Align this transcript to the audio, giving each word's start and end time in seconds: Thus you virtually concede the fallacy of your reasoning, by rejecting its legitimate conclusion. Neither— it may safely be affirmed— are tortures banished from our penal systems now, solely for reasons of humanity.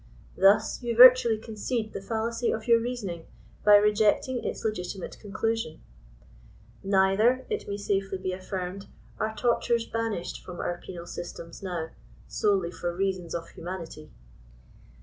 Thus 0.35 0.81
you 0.81 0.95
virtually 0.97 1.37
concede 1.37 1.93
the 1.93 2.01
fallacy 2.01 2.51
of 2.51 2.67
your 2.67 2.79
reasoning, 2.79 3.27
by 3.63 3.75
rejecting 3.75 4.43
its 4.43 4.63
legitimate 4.65 5.19
conclusion. 5.19 5.79
Neither— 6.83 7.45
it 7.51 7.67
may 7.67 7.77
safely 7.77 8.17
be 8.17 8.31
affirmed— 8.31 8.87
are 9.19 9.35
tortures 9.35 9.85
banished 9.85 10.43
from 10.43 10.59
our 10.59 10.81
penal 10.83 11.05
systems 11.05 11.61
now, 11.61 11.89
solely 12.27 12.71
for 12.71 12.95
reasons 12.95 13.35
of 13.35 13.49
humanity. 13.49 14.09